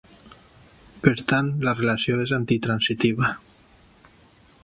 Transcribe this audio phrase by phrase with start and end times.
[1.07, 3.31] Per tant, la relació és antitransitiva.